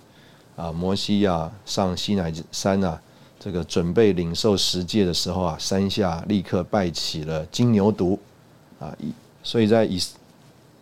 [0.54, 3.00] 啊，摩西啊上西乃山啊，
[3.42, 8.16] 这个准备领受十诫的时候啊，山下立刻拜起了金牛犊。
[8.78, 10.00] 啊，以所以在以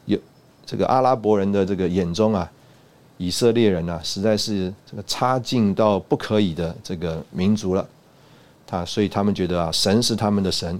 [0.05, 0.18] 有
[0.66, 2.51] 这个阿拉伯人的这个眼中啊，
[3.16, 7.88] 以色列人啊，实在是这个差劲到不可以的这个民族了。
[8.66, 10.79] 他所以他们觉得啊，神是他们的神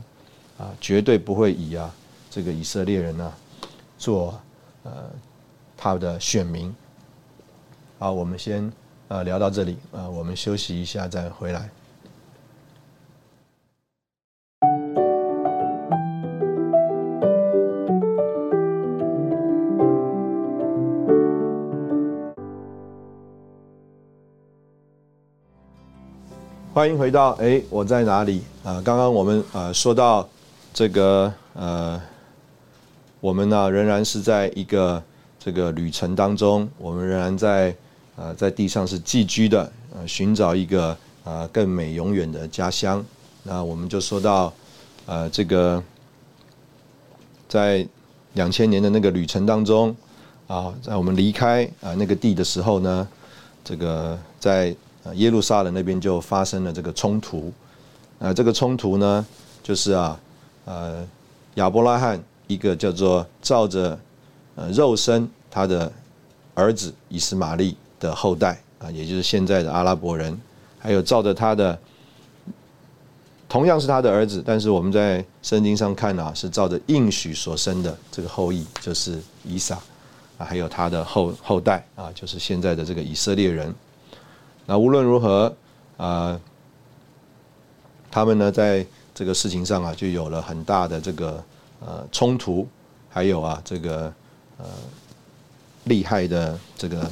[0.59, 1.91] 啊，绝对不会以啊
[2.31, 3.33] 这个以色列人呢
[3.99, 4.39] 做
[4.83, 4.93] 呃
[5.79, 6.75] 他的选民。
[7.99, 8.71] 好，我们先
[9.11, 11.69] 呃聊到这里啊，我们休息一下再回来。
[26.73, 28.81] 欢迎回到哎，我在哪里啊？
[28.85, 30.27] 刚刚我们呃说到
[30.73, 32.01] 这个呃，
[33.19, 35.03] 我们呢仍然是在一个
[35.37, 37.75] 这个旅程当中，我们仍然在
[38.21, 43.03] 呃在地上是寄居的，呃寻找一个呃更美永远的家乡。
[43.45, 44.53] 那我们就说到
[45.07, 45.83] 呃这个
[47.49, 47.89] 在
[48.35, 49.97] 两千年的那个旅程当中
[50.47, 53.09] 啊，在我们离开啊那个地的时候呢，
[53.65, 54.77] 这个在。
[55.15, 57.51] 耶路撒冷那边就发生了这个冲突，
[58.19, 59.27] 啊，这个冲突呢，
[59.63, 60.21] 就是啊，
[60.67, 61.09] 呃，
[61.55, 63.99] 亚伯拉罕一个叫做照着
[64.57, 65.91] 呃肉身他的
[66.53, 70.37] 儿子以斯玛利的后代啊，也就是现在的阿拉伯人，
[70.79, 71.79] 还有照着他的
[73.49, 79.77] 同样是他的儿子，但是我们在圣经上看啊，是照着应许所生的这个后裔，就是以撒
[80.39, 83.75] 啊，还有他的后后代啊，就是现在的这个以色列人。
[84.67, 85.55] 那无论如何
[85.97, 86.41] 啊，
[88.11, 91.45] 他们呢在这个事情上啊，就有了很大的这个
[91.81, 92.67] 呃冲突，
[93.09, 94.13] 还有啊这个
[94.59, 94.67] 呃
[95.85, 97.11] 厉害的这个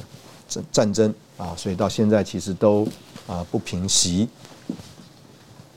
[0.48, 2.88] 战战争啊，所以到现在其实都
[3.26, 4.28] 啊不平息。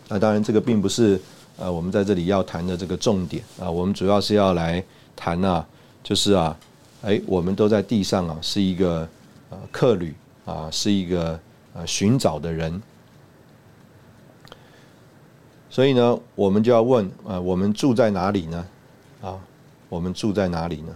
[0.08, 1.20] 那当然，这个并不是
[1.58, 4.84] 呃我们在这里要谈的这个重点啊，我们主要是要来
[5.16, 5.66] 谈啊，
[6.04, 6.58] 就是啊，
[7.02, 9.08] 哎，我们都在地上啊，是一个
[9.50, 11.40] 呃客旅啊，是一个
[11.74, 12.82] 呃寻找的人，
[15.70, 18.66] 所以呢，我们就要问啊，我们住在哪里呢？
[19.22, 19.40] 啊，
[19.88, 20.94] 我们住在哪里呢？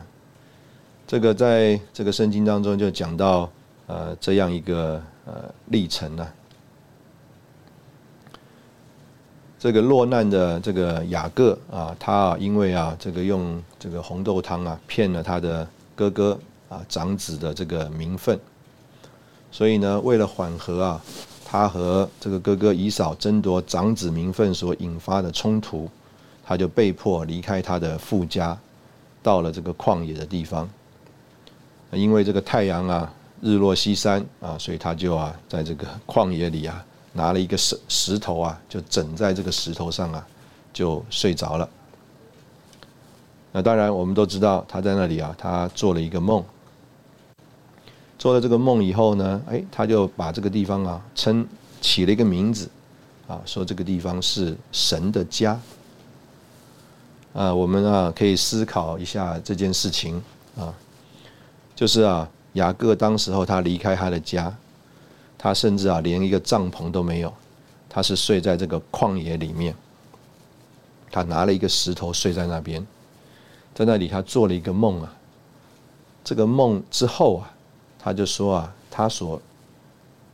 [1.07, 3.47] 这个在这个圣经当中就讲到
[3.87, 6.27] 呃这样一个呃历程呢。
[9.57, 18.39] 这个落难的这个雅各啊，他啊因为啊这个用这个红豆汤啊骗了他的哥哥啊长子的这个名分，
[19.51, 21.01] 所以呢为了缓和啊
[21.43, 25.89] 他和这个哥哥以嫂争夺长子名分所引发的冲突，
[26.43, 28.55] 他就被迫离开他的父家，
[29.23, 30.69] 到了这个旷野的地方。
[31.91, 36.85] 因为这个太阳啊日落西山啊，所以他就啊在这个旷野里啊。
[37.17, 40.27] 拿了一个石石头啊，就枕在这个石头上啊，
[40.73, 41.69] 就睡着了。
[43.53, 46.43] 那当然，我们都知道他在那里啊，他做了一个梦。
[48.19, 51.47] 做了这个梦以后呢，哎，他就把这个地方啊称
[51.79, 52.69] 起了一个名字，
[53.29, 55.57] 啊，说这个地方是神的家。
[57.33, 60.21] 啊，我们啊可以思考一下这件事情
[60.57, 60.73] 啊，
[61.73, 64.53] 就是啊雅各当时候他离开他的家。
[65.37, 67.31] 他甚至啊，连一个帐篷都没有，
[67.87, 69.75] 他是睡在这个旷野里面。
[71.11, 72.83] 他拿了一个石头睡在那边，
[73.75, 75.13] 在那里他做了一个梦啊。
[76.23, 77.53] 这个梦之后啊，
[77.99, 79.39] 他就说啊，他所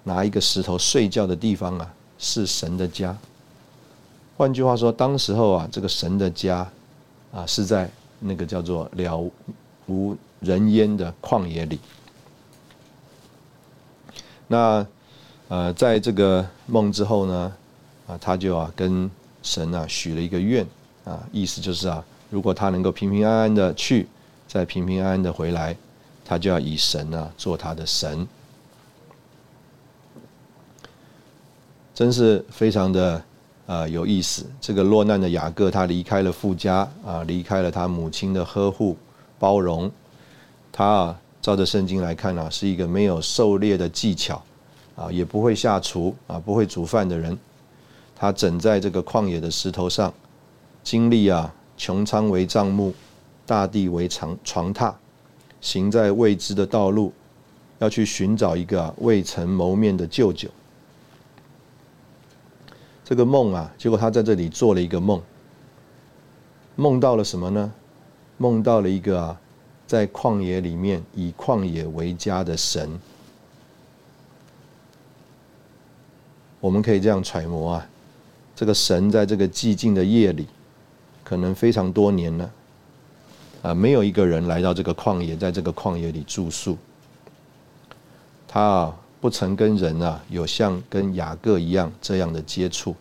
[0.03, 3.17] 拿一个石头睡觉的地方啊，是神的家。
[4.37, 6.65] 换句话说，当时候啊，这个神的家
[7.33, 9.21] 啊，是在那个叫做了
[9.87, 11.77] 无人烟的旷野里。
[14.51, 14.85] 那。
[15.53, 17.53] 呃，在这个梦之后呢，
[18.07, 19.11] 啊，他就啊跟
[19.43, 20.65] 神啊许了一个愿，
[21.03, 24.07] 啊，意思就是啊，如果他能够平平安安的去，
[24.47, 25.75] 再平平安安的回来，
[26.23, 28.25] 他就要以神啊做他的神，
[31.93, 33.21] 真是非常的
[33.67, 34.45] 啊有意思。
[34.61, 38.97] 这个落难的雅各，他离开了富家啊，离开了他母亲的呵护
[39.37, 39.91] 包容，
[40.71, 44.41] 他啊照着圣经来看呢，是一个没有狩猎的技巧。
[44.93, 47.35] 啊，也不会下厨啊，不会煮饭的人，
[48.13, 50.13] 他枕在这个旷野的石头上，
[50.83, 52.93] 经历啊穹苍为帐幕，
[53.45, 54.93] 大地为床床榻，
[55.61, 57.13] 行在未知的道路，
[57.79, 60.49] 要去寻找一个未曾谋面的舅舅。
[63.05, 65.21] 这个梦啊，结果他在这里做了一个梦，
[66.75, 67.73] 梦到了什么呢？
[68.37, 69.39] 梦到了一个啊，
[69.91, 72.97] 在旷野里面以旷野为家的神。
[76.61, 77.89] 我们可以这样揣摩啊，
[78.55, 80.47] 这个神在这个寂静的夜里，
[81.25, 82.51] 可能非常多年了，
[83.63, 86.77] 啊，没有一个人来到这个旷野，在这个旷野里住宿。
[88.47, 92.95] 他啊，不曾跟人啊有像跟雅各一样这样的接触，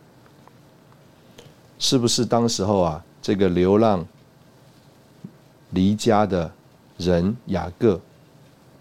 [1.79, 2.27] 是不是？
[2.27, 4.05] 当时候啊，这个流浪
[5.71, 6.51] 离家的
[7.01, 8.01] 人雅各，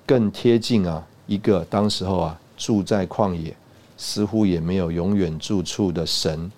[0.06, 3.56] 更贴近啊一个当时候啊住在旷野。
[4.02, 6.50] 似乎也没有永远住处的神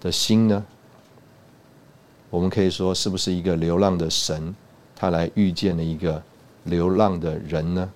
[0.00, 0.64] 的心呢？
[2.30, 4.54] 我们可以说，是不是一个流浪的神，
[4.96, 6.22] 他来遇见了一个
[6.62, 7.90] 流浪的人呢？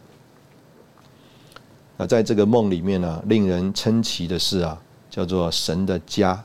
[1.96, 4.78] 那在这个梦里面呢，令人称奇的是啊，
[5.08, 6.44] 叫做神的家。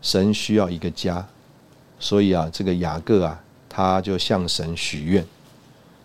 [0.00, 1.26] 神需要一个家，
[2.02, 5.24] 所以啊，这个雅各啊，他就向神许愿，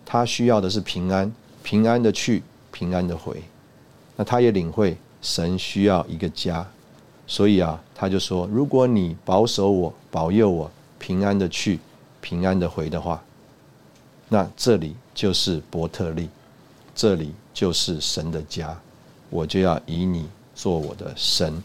[0.06, 1.30] 他需要的是平安，
[1.62, 2.42] 平安的去。
[2.70, 3.42] 平安的回，
[4.14, 6.64] 那他也领会神需要一个家，
[7.26, 11.80] 所以啊，他就说：如果你保守我、保佑我平安的去、
[12.20, 13.20] 平安的回的话，
[14.28, 16.28] 那这里就是伯特利，
[16.94, 18.78] 这里就是神的家，
[19.28, 21.60] 我就要以你做我的神。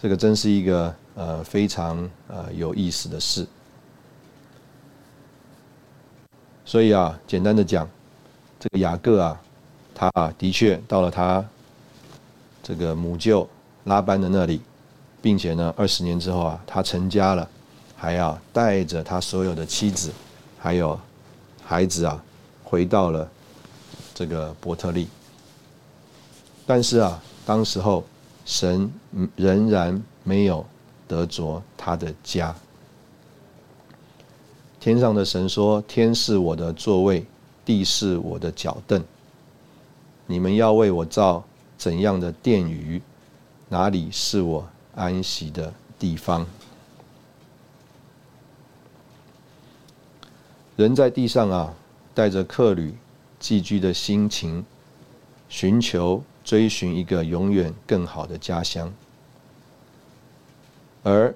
[0.00, 3.44] 这个真是一个呃非常呃有意思的事。
[6.64, 7.88] 所以啊，简单的讲。
[8.58, 9.40] 这个雅各啊，
[9.94, 11.44] 他啊的确到了他
[12.62, 13.46] 这个母舅
[13.84, 14.62] 拉班的那里，
[15.20, 17.46] 并且呢，二十年之后啊，他成家了，
[17.94, 20.10] 还要带着他所有的妻子，
[20.58, 20.98] 还有
[21.62, 22.20] 孩子啊，
[22.64, 23.28] 回到了
[24.14, 25.06] 这个伯特利。
[26.66, 28.04] 但是啊，当时候
[28.46, 28.90] 神
[29.36, 30.66] 仍然没有
[31.06, 32.54] 得着他的家。
[34.78, 37.26] 天上的神说：“天是我的座位，
[37.64, 39.02] 地是我的脚凳。
[40.26, 41.44] 你们要为我造
[41.76, 43.02] 怎样的殿宇？
[43.68, 46.46] 哪里是我安息的地方？”
[50.76, 51.74] 人在地上啊，
[52.14, 52.94] 带着客旅
[53.40, 54.64] 寄居的心情，
[55.48, 58.92] 寻求、追寻一个永远更好的家乡。
[61.06, 61.32] 而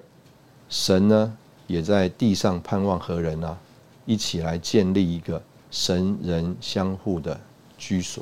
[0.67, 3.57] 神呢，也在地上盼望和人啊，
[4.05, 5.41] 一起来建立一个
[5.71, 7.39] 神人相互的
[7.77, 8.21] 居所。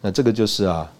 [0.00, 0.90] 那这个就是啊，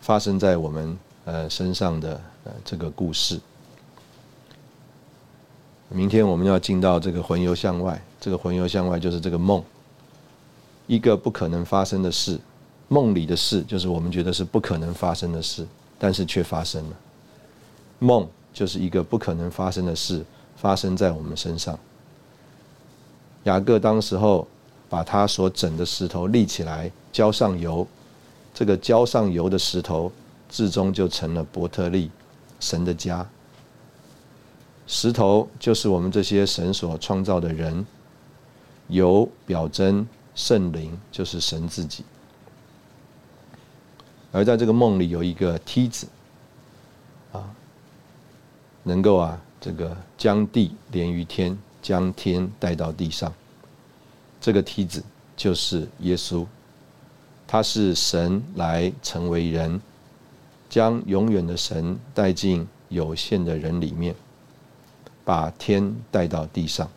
[0.00, 3.40] 发生在我们呃身上的呃这个故事。
[5.88, 9.62] 明天我们要进到这个魂游向外，这个魂游向外就是这个梦，
[10.88, 12.36] 一个不可能发生的事，
[12.88, 15.64] 梦里的事就是我们觉得是不可能发生的事，
[15.98, 16.96] 但是却发生了。
[17.98, 20.24] 梦就是一个不可能发生的事，
[20.56, 21.78] 发生在我们身上。
[23.44, 24.46] 雅各当时候
[24.88, 27.86] 把他所整的石头立起来，浇上油，
[28.52, 30.10] 这个浇上油的石头，
[30.48, 32.10] 至终就成了伯特利，
[32.60, 33.26] 神的家。
[34.86, 37.86] 石头就是我们这些神所创造的人，
[38.88, 42.04] 油表征圣灵，就是神自己。
[44.36, 46.06] 而在这个梦里有一个梯子，
[47.32, 47.42] 啊，
[48.82, 53.32] 能够啊这个将地连于天，将天带到地上。
[54.38, 55.02] 这个梯子
[55.38, 56.44] 就是耶稣，
[57.46, 59.80] 他是神来成为人，
[60.68, 64.14] 将永远的神带进有限的人里面。
[65.24, 66.90] 把天带到地上，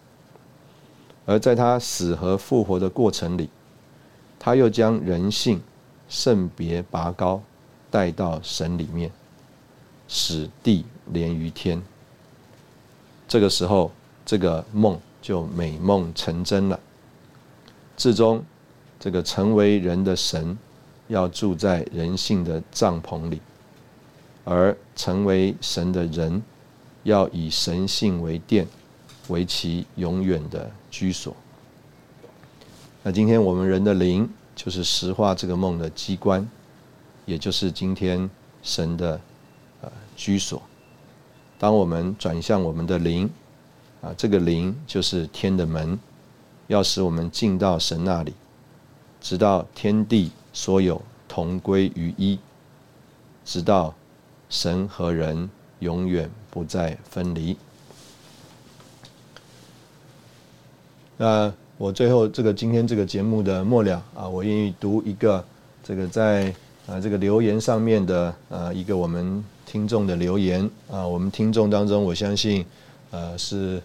[1.26, 3.50] 而在他死和复活的过程里，
[4.38, 5.62] 他又将人性
[6.10, 7.42] 圣别拔高
[7.90, 9.10] 带到神里面，
[10.08, 10.84] 使地
[11.14, 11.82] 连于天。
[13.28, 13.92] 这个时候，
[14.26, 16.78] 这个梦就美梦成真了。
[17.96, 18.44] 至终，
[19.00, 20.58] 这个成为人的神
[21.08, 23.40] 要住在人性的帐篷里，
[24.44, 26.42] 而成为神的人。
[27.04, 28.68] 要以神性为殿，
[29.30, 31.34] 为其永远的居所。
[33.02, 34.30] 那今天我们人的灵，
[34.60, 36.46] 就是实化这个梦的机关，
[37.26, 38.30] 也就是今天
[38.62, 39.22] 神的
[39.80, 40.62] 呃居所。
[41.58, 43.30] 当我们转向我们的灵，
[44.02, 45.98] 啊，这个灵就是天的门，
[46.68, 48.34] 要使我们进到神那里，
[49.22, 52.38] 直到天地所有同归于一，
[53.46, 53.96] 直到
[54.50, 55.50] 神和人
[55.80, 56.30] 永远。
[56.52, 57.56] 不再分离。
[61.16, 65.42] 那我最后这个今天这个节目的末了啊，我愿意读一个
[65.82, 66.54] 这个在
[66.86, 72.66] 啊这个留言上面的呃一个我们听众的留言啊，我们听众当中我相信
[73.12, 73.82] 呃是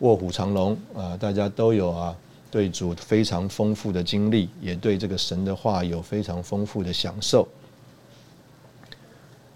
[0.00, 2.14] 卧虎藏龙啊，大家都有啊
[2.50, 7.48] 对主非常丰富的经历，也对这个神的话有非常丰富的享受。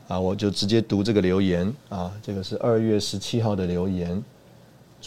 [0.09, 4.25] 啊，我就直接读这个留言啊，这个是二月十七号的留言。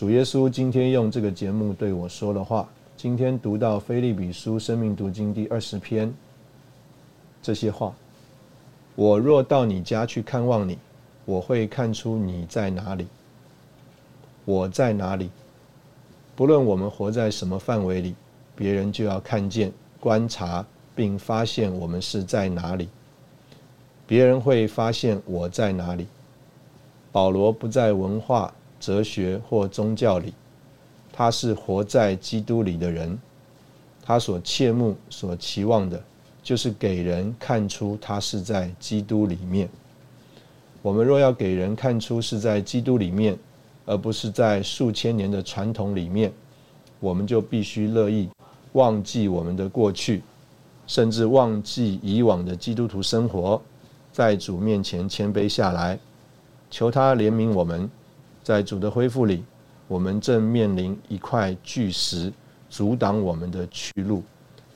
[0.01, 6.11] 主耶稣今天用这个节目对我说的话，今天读到《菲利比书》生命读经第二十篇
[7.39, 7.93] 这些话。
[8.95, 10.75] 我若到你家去看望你，
[11.23, 13.05] 我会看出你在哪里，
[14.43, 15.29] 我在哪里。
[16.35, 18.15] 不论我们活在什么范围里，
[18.55, 22.89] 别人就要看见、观察并发现我们是在哪里。
[24.07, 26.07] 别人会发现我在哪里。
[27.11, 28.51] 保罗不在文化、
[28.81, 30.33] 哲学或宗教里，
[31.13, 33.17] 他是活在基督里的人。
[34.03, 36.03] 他所切慕、所期望的，
[36.41, 39.69] 就是给人看出他是在基督里面。
[40.81, 43.37] 我们若要给人看出是在基督里面，
[43.85, 46.33] 而不是在数千年的传统里面，
[46.99, 48.27] 我们就必须乐意
[48.73, 50.23] 忘记我们的过去，
[50.87, 53.61] 甚至忘记以往的基督徒生活。
[54.11, 55.97] 在主面前谦卑下来，
[56.71, 57.89] 求他怜悯我们。
[58.43, 59.43] 在主的恢复里，
[59.87, 62.31] 我们正面临一块巨石，
[62.69, 64.23] 阻挡我们的去路。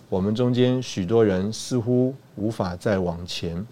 [0.07, 3.65] 我们中间许多人似乎无法再往前。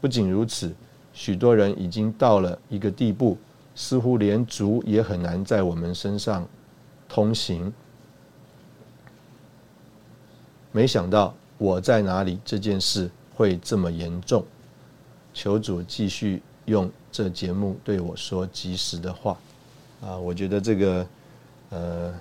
[0.00, 0.72] 不仅如此，
[1.12, 3.36] 许多人已经到了一个地步，
[3.74, 6.46] 似乎连主也很难在我们身上
[7.08, 7.72] 通行。
[10.70, 14.44] 没想到我在哪里这件事会这么严重。
[15.32, 19.38] 求主继续用这节目对我说及时的话。
[20.00, 21.06] 啊，我觉得这个
[21.70, 22.12] 呃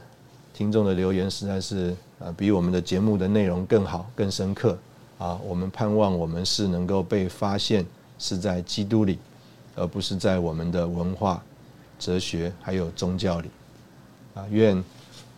[0.54, 4.78] 听众的留言实在是啊比我们的节目的内容更好、更深刻。
[5.18, 7.84] 啊，我们盼望我们是能够被发现
[8.20, 9.18] 是在基督里，
[9.76, 11.44] 而不是在我们的文化、
[11.98, 13.50] 哲学还有宗教里。
[14.36, 14.82] 啊，愿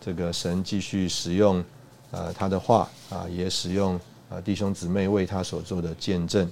[0.02, 1.64] 这个神继续使用
[2.10, 3.98] 啊他的话啊，也使用
[4.28, 6.46] 啊弟兄姊妹为他所做的见证。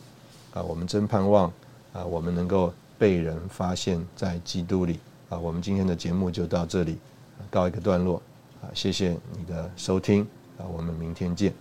[0.54, 1.52] 啊，我们真盼望
[1.92, 4.98] 啊，我们能够被人发现在基督里。
[5.28, 6.98] 啊，我们今天的节目就到这里
[7.50, 8.20] 告一个段落。
[8.62, 10.22] 啊，谢谢你的收听。
[10.58, 11.52] 啊，我们明天见。